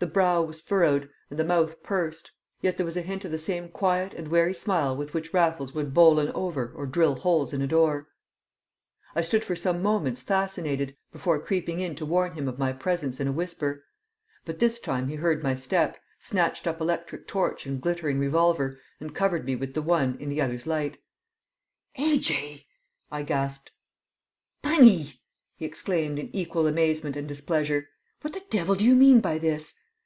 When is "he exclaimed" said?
25.56-26.20